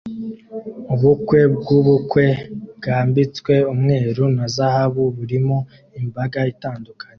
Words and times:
Ubukwe 0.93 1.39
bwubukwe 1.55 2.25
bwambitswe 2.77 3.53
umweru 3.73 4.23
na 4.35 4.45
zahabu 4.55 5.01
burimo 5.17 5.57
imbaga 6.01 6.39
itandukanye 6.53 7.09